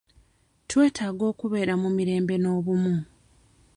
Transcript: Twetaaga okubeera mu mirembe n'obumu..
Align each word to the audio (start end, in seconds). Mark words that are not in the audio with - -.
Twetaaga 0.69 1.23
okubeera 1.31 1.73
mu 1.81 1.89
mirembe 1.97 2.35
n'obumu.. 2.39 2.95